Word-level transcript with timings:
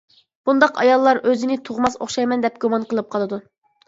بۇنداق 0.49 0.77
ئاياللار 0.83 1.19
ئۆزىنى 1.31 1.57
«تۇغماس 1.69 1.97
ئوخشايمەن» 2.05 2.47
دەپ 2.47 2.57
گۇمان 2.65 2.89
قىلىپ 2.95 3.13
قالىدۇ. 3.13 3.41